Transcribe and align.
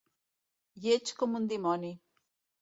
Lleig 0.85 1.11
com 1.19 1.37
un 1.41 1.45
dimoni. 1.53 1.93